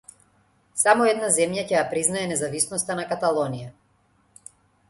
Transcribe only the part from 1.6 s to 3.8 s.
ќе ја признае независноста на Каталонија.